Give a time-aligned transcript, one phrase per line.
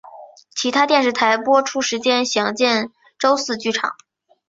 [0.55, 3.95] 其他电视台播出时间详见周四剧场。